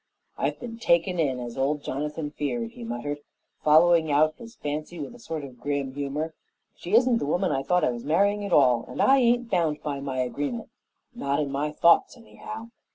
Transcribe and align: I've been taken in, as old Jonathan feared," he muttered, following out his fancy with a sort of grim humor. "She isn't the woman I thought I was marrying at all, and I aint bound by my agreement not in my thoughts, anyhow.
I've 0.35 0.59
been 0.59 0.79
taken 0.79 1.19
in, 1.19 1.39
as 1.39 1.59
old 1.59 1.83
Jonathan 1.83 2.31
feared," 2.31 2.71
he 2.71 2.83
muttered, 2.83 3.19
following 3.63 4.11
out 4.11 4.33
his 4.37 4.55
fancy 4.55 4.99
with 4.99 5.13
a 5.13 5.19
sort 5.19 5.43
of 5.43 5.59
grim 5.59 5.93
humor. 5.93 6.33
"She 6.75 6.95
isn't 6.95 7.19
the 7.19 7.27
woman 7.27 7.51
I 7.51 7.61
thought 7.61 7.83
I 7.83 7.91
was 7.91 8.03
marrying 8.03 8.43
at 8.43 8.51
all, 8.51 8.83
and 8.87 8.99
I 8.99 9.19
aint 9.19 9.51
bound 9.51 9.83
by 9.83 9.99
my 9.99 10.17
agreement 10.17 10.71
not 11.13 11.39
in 11.39 11.51
my 11.51 11.71
thoughts, 11.71 12.17
anyhow. 12.17 12.69